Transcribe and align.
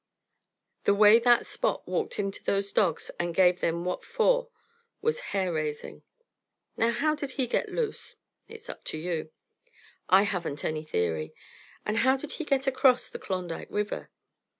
The 0.85 0.95
way 0.95 1.19
that 1.19 1.45
Spot 1.45 1.87
walked 1.87 2.17
into 2.17 2.43
those 2.43 2.73
dogs 2.73 3.11
and 3.19 3.35
gave 3.35 3.59
them 3.59 3.85
what 3.85 4.03
for 4.03 4.49
was 4.99 5.19
hair 5.29 5.53
raising. 5.53 6.01
Now 6.75 6.89
how 6.89 7.13
did 7.13 7.33
he 7.33 7.45
get 7.45 7.69
loose? 7.69 8.15
It's 8.47 8.67
up 8.67 8.83
to 8.85 8.97
you. 8.97 9.29
I 10.09 10.23
haven't 10.23 10.65
any 10.65 10.83
theory. 10.83 11.35
And 11.85 11.97
how 11.97 12.17
did 12.17 12.31
he 12.31 12.45
get 12.45 12.65
across 12.65 13.09
the 13.11 13.19
Klondike 13.19 13.67
River? 13.69 14.09